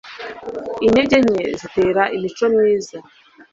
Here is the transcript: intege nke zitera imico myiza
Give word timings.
intege 0.85 1.15
nke 1.23 1.43
zitera 1.59 2.03
imico 2.15 2.45
myiza 2.53 2.97